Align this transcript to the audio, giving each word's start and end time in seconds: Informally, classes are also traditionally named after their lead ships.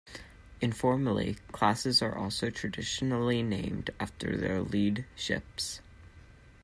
Informally, 0.61 1.37
classes 1.51 2.01
are 2.01 2.17
also 2.17 2.49
traditionally 2.49 3.43
named 3.43 3.91
after 3.99 4.35
their 4.35 4.59
lead 4.59 5.05
ships. 5.15 5.79